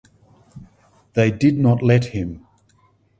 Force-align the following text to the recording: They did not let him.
They 1.13 1.29
did 1.29 1.59
not 1.59 1.83
let 1.83 2.05
him. 2.05 2.47